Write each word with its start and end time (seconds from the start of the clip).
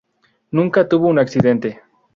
Nunca 0.49 0.87
tuvo 0.89 1.07
un 1.09 1.19
accidente. 1.19 1.79